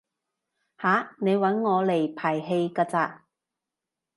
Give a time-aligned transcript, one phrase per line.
[0.79, 1.15] 吓？
[1.19, 3.25] 你搵我嚟排戲㗎咋？